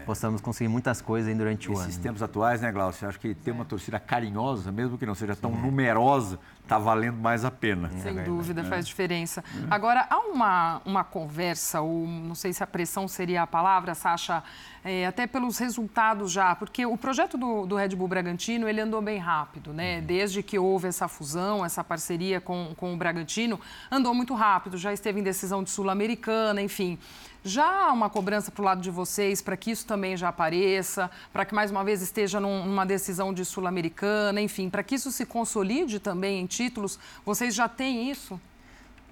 possamos 0.05 0.41
conseguir 0.41 0.67
muitas 0.67 1.01
coisas 1.01 1.29
aí 1.29 1.35
durante 1.35 1.69
o 1.69 1.77
ano. 1.77 1.89
Esses 1.89 1.97
tempos 1.97 2.21
atuais, 2.21 2.61
né, 2.61 2.71
Glaucio? 2.71 3.07
Acho 3.07 3.19
que 3.19 3.33
ter 3.33 3.51
uma 3.51 3.65
torcida 3.65 3.99
carinhosa, 3.99 4.71
mesmo 4.71 4.97
que 4.97 5.05
não 5.05 5.15
seja 5.15 5.35
tão 5.35 5.51
numerosa, 5.51 6.39
está 6.61 6.77
valendo 6.77 7.17
mais 7.17 7.45
a 7.45 7.51
pena. 7.51 7.89
Sem 8.01 8.23
dúvida, 8.23 8.63
faz 8.63 8.87
diferença. 8.87 9.43
Agora, 9.69 10.05
há 10.09 10.19
uma, 10.19 10.81
uma 10.85 11.03
conversa, 11.03 11.81
ou 11.81 12.07
não 12.07 12.35
sei 12.35 12.53
se 12.53 12.63
a 12.63 12.67
pressão 12.67 13.07
seria 13.07 13.43
a 13.43 13.47
palavra, 13.47 13.93
Sasha, 13.93 14.43
é, 14.83 15.05
até 15.05 15.25
pelos 15.27 15.57
resultados 15.57 16.31
já, 16.31 16.55
porque 16.55 16.85
o 16.85 16.97
projeto 16.97 17.37
do, 17.37 17.65
do 17.65 17.75
Red 17.75 17.89
Bull 17.89 18.07
Bragantino, 18.07 18.67
ele 18.67 18.81
andou 18.81 19.01
bem 19.01 19.17
rápido, 19.17 19.73
né? 19.73 20.01
Desde 20.01 20.43
que 20.43 20.59
houve 20.59 20.87
essa 20.87 21.07
fusão, 21.07 21.63
essa 21.63 21.83
parceria 21.83 22.41
com, 22.41 22.73
com 22.75 22.93
o 22.93 22.97
Bragantino, 22.97 23.59
andou 23.91 24.13
muito 24.13 24.33
rápido, 24.33 24.77
já 24.77 24.91
esteve 24.91 25.19
em 25.19 25.23
decisão 25.23 25.63
de 25.63 25.69
Sul-Americana, 25.69 26.61
enfim. 26.61 26.99
Já 27.47 27.89
há 27.89 27.93
uma 27.93 28.09
cobrança 28.09 28.49
para 28.49 28.61
o 28.63 28.65
lado 28.65 28.81
de 28.81 28.89
vocês 28.89 29.39
para 29.39 29.55
que 29.55 29.69
isso 29.69 29.85
também 29.85 30.17
já 30.17 30.29
apareça, 30.29 31.11
para 31.31 31.45
que 31.45 31.53
mais 31.53 31.69
uma 31.69 31.83
vez 31.83 32.01
esteja 32.01 32.39
num, 32.39 32.65
numa 32.65 32.87
decisão 32.87 33.31
de 33.31 33.45
Sul-Americana, 33.45 34.41
enfim, 34.41 34.67
para 34.67 34.81
que 34.81 34.95
isso 34.95 35.11
se 35.11 35.27
consolide 35.27 35.99
também 35.99 36.41
em 36.41 36.47
títulos. 36.47 36.97
Vocês 37.23 37.53
já 37.53 37.69
têm 37.69 38.09
isso? 38.09 38.41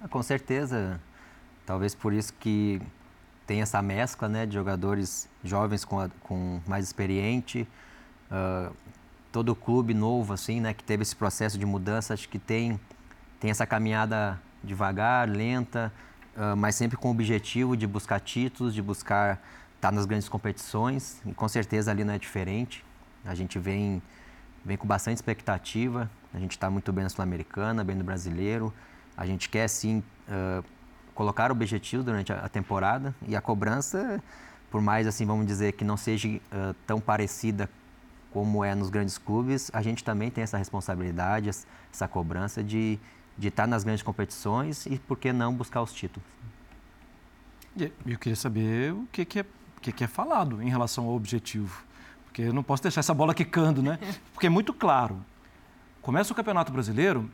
Ah, 0.02 0.08
Com 0.08 0.20
certeza. 0.20 1.00
Talvez 1.64 1.94
por 1.94 2.12
isso 2.12 2.34
que 2.34 2.82
tem 3.46 3.62
essa 3.62 3.80
mescla 3.80 4.28
né, 4.28 4.44
de 4.46 4.54
jogadores 4.54 5.28
jovens 5.44 5.84
com, 5.84 6.00
a- 6.00 6.10
com 6.20 6.60
mais 6.66 6.84
experiente. 6.84 7.68
Ah, 8.28 8.72
todo 9.30 9.54
clube 9.54 9.94
novo, 9.94 10.32
assim, 10.32 10.60
né, 10.60 10.74
que 10.74 10.82
teve 10.82 11.02
esse 11.02 11.14
processo 11.14 11.56
de 11.56 11.64
mudança, 11.64 12.12
acho 12.14 12.28
que 12.28 12.38
tem, 12.40 12.80
tem 13.38 13.52
essa 13.52 13.64
caminhada 13.64 14.40
devagar, 14.62 15.28
lenta, 15.28 15.92
ah, 16.36 16.56
mas 16.56 16.74
sempre 16.74 16.96
com 16.96 17.08
o 17.08 17.10
objetivo 17.10 17.76
de 17.76 17.86
buscar 17.86 18.20
títulos, 18.20 18.74
de 18.74 18.82
buscar 18.82 19.40
estar 19.76 19.92
nas 19.92 20.06
grandes 20.06 20.28
competições. 20.28 21.20
E 21.26 21.32
com 21.32 21.48
certeza 21.48 21.90
ali 21.90 22.04
não 22.04 22.14
é 22.14 22.18
diferente. 22.18 22.84
A 23.24 23.34
gente 23.34 23.58
vem, 23.58 24.02
vem 24.64 24.76
com 24.76 24.86
bastante 24.86 25.16
expectativa. 25.16 26.10
A 26.32 26.38
gente 26.38 26.52
está 26.52 26.68
muito 26.70 26.92
bem 26.92 27.04
na 27.04 27.10
Sul-Americana, 27.10 27.84
bem 27.84 27.96
no 27.96 28.04
Brasileiro. 28.04 28.72
A 29.16 29.26
gente 29.26 29.48
quer, 29.48 29.68
sim, 29.68 30.02
ah, 30.28 30.62
colocar 31.14 31.52
objetivos 31.52 32.04
durante 32.04 32.32
a, 32.32 32.36
a 32.36 32.48
temporada. 32.48 33.14
E 33.28 33.36
a 33.36 33.40
cobrança, 33.40 34.22
por 34.70 34.80
mais, 34.80 35.06
assim, 35.06 35.24
vamos 35.24 35.46
dizer, 35.46 35.72
que 35.72 35.84
não 35.84 35.96
seja 35.96 36.28
ah, 36.50 36.74
tão 36.86 37.00
parecida 37.00 37.68
como 38.34 38.64
é 38.64 38.74
nos 38.74 38.90
grandes 38.90 39.16
clubes, 39.16 39.70
a 39.72 39.80
gente 39.80 40.02
também 40.02 40.28
tem 40.28 40.42
essa 40.42 40.58
responsabilidade, 40.58 41.48
essa 41.48 42.08
cobrança 42.08 42.64
de 42.64 42.98
de 43.36 43.48
estar 43.48 43.66
nas 43.66 43.82
grandes 43.84 44.02
competições 44.02 44.86
e, 44.86 44.98
por 44.98 45.18
que 45.18 45.32
não, 45.32 45.52
buscar 45.54 45.82
os 45.82 45.92
títulos. 45.92 46.28
Eu 47.76 48.18
queria 48.18 48.36
saber 48.36 48.92
o 48.92 49.06
que, 49.10 49.24
que, 49.24 49.40
é, 49.40 49.42
o 49.76 49.80
que, 49.80 49.92
que 49.92 50.04
é 50.04 50.06
falado 50.06 50.62
em 50.62 50.68
relação 50.68 51.04
ao 51.06 51.14
objetivo. 51.14 51.82
Porque 52.26 52.42
eu 52.42 52.52
não 52.52 52.62
posso 52.62 52.82
deixar 52.82 53.00
essa 53.00 53.12
bola 53.14 53.34
quicando, 53.34 53.82
né? 53.82 53.98
Porque 54.32 54.46
é 54.46 54.50
muito 54.50 54.72
claro. 54.72 55.18
Começa 56.00 56.32
o 56.32 56.36
Campeonato 56.36 56.70
Brasileiro, 56.72 57.28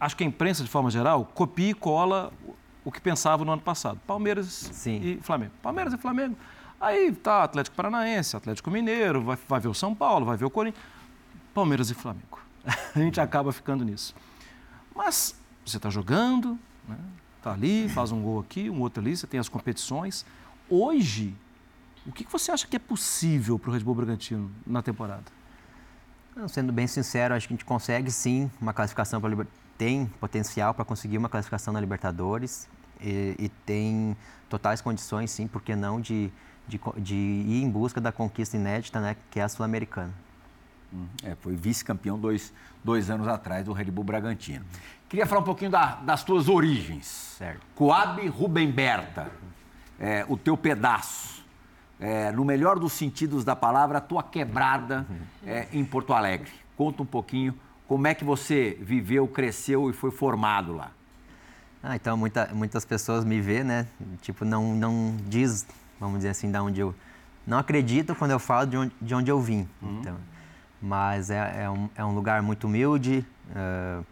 acho 0.00 0.16
que 0.16 0.24
a 0.24 0.26
imprensa, 0.26 0.62
de 0.62 0.70
forma 0.70 0.90
geral, 0.90 1.24
copia 1.34 1.70
e 1.70 1.74
cola 1.74 2.32
o- 2.46 2.54
o 2.86 2.92
que 2.92 3.00
pensava 3.00 3.44
no 3.44 3.52
ano 3.52 3.60
passado. 3.62 4.00
Palmeiras 4.06 4.46
Sim. 4.46 5.00
e 5.02 5.18
Flamengo. 5.20 5.52
Palmeiras 5.62 5.92
e 5.92 5.98
Flamengo. 5.98 6.36
Aí 6.80 7.10
tá 7.12 7.42
Atlético 7.42 7.74
Paranaense, 7.76 8.36
Atlético 8.36 8.70
Mineiro, 8.70 9.22
vai, 9.22 9.36
vai 9.48 9.60
ver 9.60 9.68
o 9.68 9.74
São 9.74 9.94
Paulo, 9.94 10.24
vai 10.24 10.36
ver 10.36 10.44
o 10.44 10.50
Corinthians. 10.50 10.82
Palmeiras 11.52 11.90
e 11.90 11.94
Flamengo. 11.94 12.38
A 12.94 12.98
gente 12.98 13.20
acaba 13.20 13.52
ficando 13.52 13.84
nisso. 13.84 14.14
Mas 14.96 15.34
você 15.64 15.76
está 15.76 15.90
jogando, 15.90 16.58
né? 16.88 16.96
tá 17.42 17.52
ali, 17.52 17.88
faz 17.88 18.10
um 18.10 18.22
gol 18.22 18.40
aqui, 18.40 18.70
um 18.70 18.80
outro 18.80 19.00
ali, 19.00 19.16
você 19.16 19.26
tem 19.26 19.38
as 19.38 19.48
competições. 19.48 20.24
Hoje, 20.68 21.34
o 22.06 22.12
que 22.12 22.26
você 22.30 22.50
acha 22.50 22.66
que 22.66 22.76
é 22.76 22.78
possível 22.78 23.58
para 23.58 23.70
o 23.70 23.72
Red 23.72 23.80
Bull 23.80 23.94
Bragantino 23.94 24.50
na 24.66 24.82
temporada? 24.82 25.24
Sendo 26.48 26.72
bem 26.72 26.86
sincero, 26.86 27.34
acho 27.34 27.46
que 27.46 27.54
a 27.54 27.56
gente 27.56 27.64
consegue 27.64 28.10
sim 28.10 28.50
uma 28.60 28.72
classificação 28.72 29.20
para 29.20 29.46
tem 29.78 30.06
potencial 30.20 30.72
para 30.72 30.84
conseguir 30.84 31.18
uma 31.18 31.28
classificação 31.28 31.72
na 31.72 31.80
Libertadores 31.80 32.68
e, 33.00 33.36
e 33.38 33.48
tem 33.64 34.16
totais 34.48 34.80
condições, 34.80 35.30
sim, 35.30 35.46
por 35.46 35.62
que 35.62 35.76
não, 35.76 36.00
de, 36.00 36.30
de, 36.66 36.80
de 36.96 37.14
ir 37.14 37.62
em 37.62 37.70
busca 37.70 38.00
da 38.00 38.10
conquista 38.10 38.56
inédita, 38.56 39.00
né, 39.00 39.16
que 39.30 39.38
é 39.38 39.42
a 39.42 39.48
Sul-Americana. 39.48 40.12
É, 41.22 41.34
foi 41.36 41.54
vice-campeão 41.56 42.18
dois, 42.18 42.52
dois 42.84 43.10
anos 43.10 43.26
atrás 43.28 43.64
do 43.64 43.72
Red 43.72 43.86
Bull 43.90 44.04
Bragantino. 44.04 44.64
Queria 45.08 45.26
falar 45.26 45.40
um 45.40 45.44
pouquinho 45.44 45.70
da- 45.70 45.96
das 45.96 46.24
tuas 46.24 46.48
origens. 46.48 47.06
Certo. 47.38 47.60
Coab 47.74 48.26
Rubem 48.28 48.70
Berta, 48.70 49.30
é, 50.00 50.24
o 50.28 50.36
teu 50.36 50.56
pedaço. 50.56 51.44
É, 51.98 52.30
no 52.30 52.44
melhor 52.44 52.78
dos 52.78 52.92
sentidos 52.92 53.42
da 53.44 53.56
palavra, 53.56 53.98
a 53.98 54.00
tua 54.02 54.22
quebrada 54.22 55.06
é, 55.46 55.66
em 55.72 55.84
Porto 55.84 56.12
Alegre. 56.12 56.50
Conta 56.76 57.02
um 57.02 57.06
pouquinho 57.06 57.54
como 57.88 58.06
é 58.06 58.14
que 58.14 58.24
você 58.24 58.76
viveu, 58.82 59.26
cresceu 59.28 59.88
e 59.88 59.92
foi 59.94 60.10
formado 60.10 60.74
lá. 60.74 60.90
Ah, 61.82 61.94
então 61.96 62.16
muita, 62.16 62.50
muitas 62.52 62.84
pessoas 62.84 63.24
me 63.24 63.40
vê, 63.40 63.62
né? 63.62 63.86
Tipo, 64.20 64.44
não, 64.44 64.74
não 64.74 65.16
diz, 65.28 65.64
vamos 66.00 66.16
dizer 66.18 66.30
assim, 66.30 66.50
da 66.50 66.62
onde 66.62 66.80
eu. 66.80 66.94
Não 67.46 67.58
acredito 67.58 68.14
quando 68.14 68.32
eu 68.32 68.40
falo 68.40 68.66
de 68.66 68.76
onde, 68.76 68.92
de 69.00 69.14
onde 69.14 69.30
eu 69.30 69.40
vim. 69.40 69.68
Então, 69.80 70.16
mas 70.80 71.30
é, 71.30 71.64
é, 71.64 71.70
um, 71.70 71.88
é 71.96 72.04
um 72.04 72.14
lugar 72.14 72.42
muito 72.42 72.66
humilde. 72.66 73.24
ah, 73.54 74.02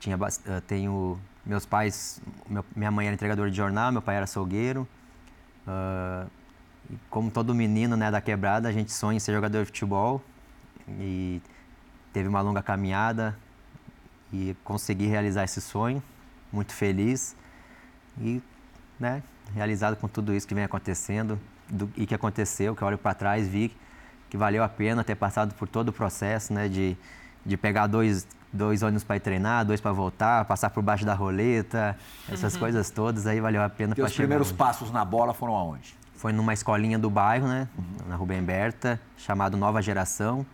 tinha, 0.00 0.16
ah, 0.16 0.60
tenho 0.66 1.18
meus 1.44 1.66
pais, 1.66 2.20
meu- 2.48 2.64
minha 2.76 2.90
mãe 2.90 3.06
era 3.06 3.14
entregadora 3.14 3.50
de 3.50 3.56
jornal, 3.56 3.90
meu 3.90 4.02
pai 4.02 4.16
era 4.16 4.24
açougueiro. 4.24 4.86
e 6.90 6.96
como 7.10 7.30
todo 7.30 7.54
menino 7.54 7.96
né, 7.96 8.10
da 8.10 8.20
quebrada, 8.20 8.68
a 8.68 8.72
gente 8.72 8.92
sonha 8.92 9.16
em 9.16 9.20
ser 9.20 9.32
jogador 9.34 9.60
de 9.60 9.66
futebol. 9.66 10.22
E 11.00 11.42
teve 12.12 12.28
uma 12.28 12.40
longa 12.40 12.62
caminhada 12.62 13.36
e 14.32 14.56
consegui 14.64 15.06
realizar 15.06 15.44
esse 15.44 15.60
sonho. 15.60 16.02
Muito 16.50 16.72
feliz 16.72 17.36
e 18.20 18.40
né, 18.98 19.22
realizado 19.54 19.96
com 19.96 20.08
tudo 20.08 20.32
isso 20.34 20.46
que 20.48 20.54
vem 20.54 20.64
acontecendo 20.64 21.38
do- 21.68 21.90
e 21.96 22.06
que 22.06 22.14
aconteceu, 22.14 22.74
que 22.74 22.80
eu 22.82 22.88
olho 22.88 22.96
para 22.98 23.12
trás 23.14 23.46
vi 23.46 23.70
que 24.28 24.36
valeu 24.36 24.62
a 24.62 24.68
pena 24.68 25.02
ter 25.04 25.14
passado 25.14 25.54
por 25.54 25.68
todo 25.68 25.88
o 25.88 25.92
processo, 25.92 26.52
né, 26.52 26.68
de, 26.68 26.96
de 27.44 27.56
pegar 27.56 27.86
dois, 27.86 28.26
dois 28.52 28.82
ônibus 28.82 29.04
para 29.04 29.16
ir 29.16 29.20
treinar, 29.20 29.64
dois 29.64 29.80
para 29.80 29.92
voltar, 29.92 30.44
passar 30.44 30.70
por 30.70 30.82
baixo 30.82 31.04
da 31.04 31.14
roleta, 31.14 31.96
essas 32.30 32.56
coisas 32.56 32.90
todas, 32.90 33.26
aí 33.26 33.40
valeu 33.40 33.62
a 33.62 33.68
pena 33.68 33.94
Teus 33.94 34.10
chegar. 34.10 34.22
primeiros 34.22 34.48
onde- 34.48 34.58
passos 34.58 34.90
na 34.90 35.04
bola 35.04 35.32
foram 35.32 35.54
aonde? 35.54 35.96
Foi 36.14 36.32
numa 36.32 36.52
escolinha 36.52 36.98
do 36.98 37.08
bairro, 37.08 37.46
né, 37.46 37.68
na 38.06 38.16
Rubem 38.16 38.42
Berta, 38.42 39.00
chamado 39.16 39.56
Nova 39.56 39.80
Geração. 39.80 40.44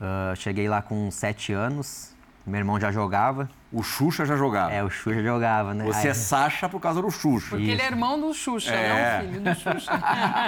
Ah, 0.00 0.32
cheguei 0.34 0.68
lá 0.68 0.80
com 0.80 1.10
sete 1.10 1.52
anos, 1.52 2.14
meu 2.46 2.58
irmão 2.58 2.80
já 2.80 2.90
jogava, 2.90 3.48
O 3.72 3.82
Xuxa 3.82 4.24
já 4.26 4.36
jogava. 4.36 4.72
é, 4.72 4.82
o 4.82 4.88
já 4.90 5.22
jogava, 5.22 5.74
né? 5.74 5.84
Você 5.84 6.08
é 6.08 6.10
Aí- 6.10 6.14
Sacha 6.16 6.68
por 6.68 6.80
causa 6.80 7.00
do 7.00 7.10
Xuxa. 7.10 7.50
Porque 7.50 7.70
ele 7.70 7.80
é 7.82 7.86
irmão 7.86 8.20
do 8.20 8.32
Xuxa, 8.34 8.72
É. 8.74 9.22
não 9.22 9.28
filho 9.28 9.40
do 9.42 9.54
Xuxa. 9.54 9.90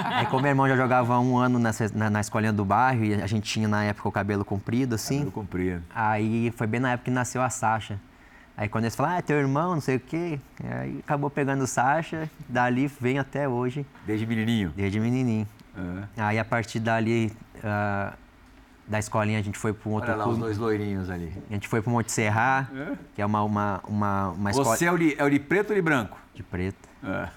Aí, 0.05 0.25
como 0.25 0.41
meu 0.41 0.49
irmão 0.51 0.67
já 0.67 0.75
jogava 0.75 1.13
há 1.13 1.19
um 1.19 1.37
ano 1.37 1.57
nessa, 1.59 1.89
na, 1.95 2.09
na 2.09 2.19
escolinha 2.21 2.51
do 2.51 2.65
bairro 2.65 3.03
e 3.05 3.13
a 3.13 3.27
gente 3.27 3.49
tinha 3.49 3.67
na 3.67 3.83
época 3.85 4.09
o 4.09 4.11
cabelo 4.11 4.43
comprido, 4.43 4.95
assim. 4.95 5.23
Eu 5.23 5.31
compreendo. 5.31 5.83
Aí 5.93 6.51
foi 6.57 6.67
bem 6.67 6.79
na 6.79 6.91
época 6.91 7.05
que 7.05 7.11
nasceu 7.11 7.41
a 7.41 7.49
Sasha. 7.49 7.99
Aí 8.57 8.67
quando 8.69 8.83
eles 8.83 8.95
falaram, 8.95 9.15
ah, 9.15 9.19
é 9.19 9.21
teu 9.21 9.37
irmão, 9.39 9.73
não 9.73 9.81
sei 9.81 9.95
o 9.95 9.99
quê. 9.99 10.39
Aí 10.63 10.99
acabou 10.99 11.29
pegando 11.29 11.63
o 11.63 11.67
Sasha, 11.67 12.29
dali 12.47 12.87
vem 12.99 13.17
até 13.19 13.47
hoje, 13.47 13.85
Desde 14.05 14.25
menininho. 14.27 14.71
desde 14.75 14.99
menininho. 14.99 15.47
É. 16.17 16.21
Aí 16.21 16.37
a 16.39 16.45
partir 16.45 16.79
dali, 16.79 17.31
ah, 17.63 18.13
da 18.87 18.99
escolinha, 18.99 19.39
a 19.39 19.41
gente 19.41 19.57
foi 19.57 19.73
para 19.73 19.89
um 19.89 19.93
outro 19.93 20.09
Olha 20.11 20.17
lá 20.17 20.23
os 20.25 20.29
clube. 20.31 20.41
dois 20.43 20.57
loirinhos 20.57 21.09
ali. 21.09 21.33
A 21.49 21.53
gente 21.53 21.67
foi 21.67 21.81
para 21.81 21.91
Monte 21.91 22.11
Serra, 22.11 22.69
que 23.15 23.21
é 23.21 23.25
uma, 23.25 23.41
uma, 23.43 23.81
uma, 23.87 24.29
uma 24.29 24.51
escola 24.51 24.75
Você 24.75 24.85
é 24.85 24.91
o, 24.91 24.97
de, 24.97 25.15
é 25.17 25.23
o 25.23 25.29
de 25.29 25.39
preto 25.39 25.69
ou 25.69 25.75
de 25.75 25.81
branco? 25.81 26.17
de 26.33 26.41
preto. 26.41 26.89
É. 27.03 27.29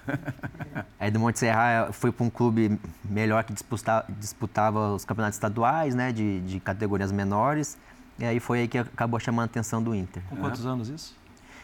Aí 0.99 1.11
do 1.11 1.19
Monte 1.19 1.37
Serra 1.39 1.87
eu 1.87 1.93
fui 1.93 2.11
para 2.11 2.25
um 2.25 2.29
clube 2.29 2.79
melhor 3.05 3.43
que 3.43 3.53
disputa- 3.53 4.03
disputava 4.09 4.93
os 4.93 5.05
campeonatos 5.05 5.35
estaduais, 5.37 5.93
né, 5.93 6.11
de, 6.11 6.41
de 6.41 6.59
categorias 6.59 7.11
menores. 7.11 7.77
E 8.19 8.25
aí 8.25 8.39
foi 8.39 8.61
aí 8.61 8.67
que 8.67 8.79
acabou 8.79 9.19
chamando 9.19 9.43
a 9.43 9.45
atenção 9.45 9.81
do 9.83 9.93
Inter. 9.93 10.23
Com 10.29 10.37
quantos 10.37 10.65
anos 10.65 10.89
isso? 10.89 11.15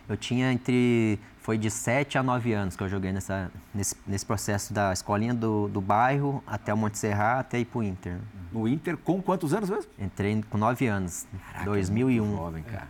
Eu 0.08 0.18
tinha 0.18 0.52
entre. 0.52 1.20
Foi 1.42 1.58
de 1.58 1.70
7 1.70 2.18
a 2.18 2.24
9 2.24 2.54
anos 2.54 2.76
que 2.78 2.84
eu 2.84 2.88
joguei 2.88 3.12
nessa, 3.12 3.52
nesse, 3.74 3.96
nesse 4.08 4.26
processo 4.26 4.74
da 4.74 4.94
escolinha 4.94 5.34
do, 5.34 5.68
do 5.68 5.82
bairro 5.82 6.42
até 6.48 6.74
o 6.74 6.78
Monte 6.78 6.98
Serra, 6.98 7.40
até 7.40 7.60
ir 7.60 7.66
pro 7.66 7.84
Inter. 7.84 8.18
No 8.52 8.66
Inter, 8.66 8.96
com 8.96 9.22
quantos 9.22 9.54
anos 9.54 9.70
mesmo? 9.70 9.92
Entrei 10.00 10.42
com 10.50 10.58
9 10.58 10.88
anos, 10.88 11.26
Caraca, 11.52 11.66
2001. 11.66 12.26
muito 12.26 12.38
Jovem, 12.38 12.64
cara. 12.64 12.88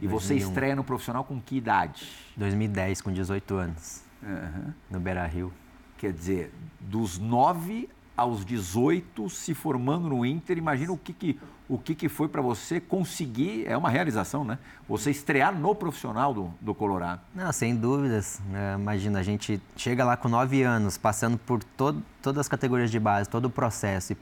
E 0.00 0.06
você 0.06 0.28
2001. 0.28 0.48
estreia 0.48 0.76
no 0.76 0.82
profissional 0.82 1.24
com 1.24 1.38
que 1.38 1.56
idade? 1.58 2.10
2010, 2.38 3.02
com 3.02 3.12
18 3.12 3.54
anos, 3.54 4.02
Aham. 4.24 4.74
no 4.90 4.98
Beira 4.98 5.26
Rio. 5.26 5.52
Quer 5.98 6.14
dizer, 6.14 6.54
dos 6.80 7.18
9 7.18 7.86
aos 8.20 8.44
18, 8.44 9.30
se 9.30 9.54
formando 9.54 10.10
no 10.10 10.26
Inter. 10.26 10.58
Imagina 10.58 10.92
o 10.92 10.98
que, 10.98 11.10
que, 11.10 11.40
o 11.66 11.78
que, 11.78 11.94
que 11.94 12.06
foi 12.06 12.28
para 12.28 12.42
você 12.42 12.78
conseguir, 12.78 13.64
é 13.66 13.74
uma 13.74 13.88
realização, 13.88 14.44
né? 14.44 14.58
Você 14.86 15.10
estrear 15.10 15.58
no 15.58 15.74
profissional 15.74 16.34
do, 16.34 16.52
do 16.60 16.74
Colorado. 16.74 17.22
Não, 17.34 17.50
sem 17.50 17.74
dúvidas. 17.74 18.38
É, 18.52 18.74
imagina, 18.74 19.20
a 19.20 19.22
gente 19.22 19.58
chega 19.74 20.04
lá 20.04 20.18
com 20.18 20.28
nove 20.28 20.62
anos, 20.62 20.98
passando 20.98 21.38
por 21.38 21.64
todo, 21.64 22.02
todas 22.20 22.40
as 22.40 22.48
categorias 22.48 22.90
de 22.90 23.00
base, 23.00 23.26
todo 23.26 23.46
o 23.46 23.50
processo, 23.50 24.12
e 24.12 24.16